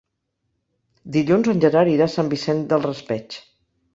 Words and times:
Dilluns 1.17 1.51
en 1.53 1.61
Gerard 1.65 1.93
irà 1.95 2.07
a 2.07 2.13
Sant 2.13 2.33
Vicent 2.33 2.63
del 2.73 2.83
Raspeig. 2.89 3.37